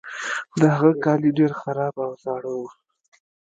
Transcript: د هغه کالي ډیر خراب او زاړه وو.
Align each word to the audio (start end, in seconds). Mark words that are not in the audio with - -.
د 0.59 0.61
هغه 0.75 0.91
کالي 1.03 1.31
ډیر 1.39 1.51
خراب 1.61 1.95
او 2.05 2.11
زاړه 2.23 2.51
وو. 2.57 2.67